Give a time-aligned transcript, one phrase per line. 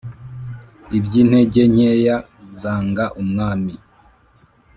[0.97, 2.17] iby'intege nkeya
[2.59, 3.73] zanga umwami!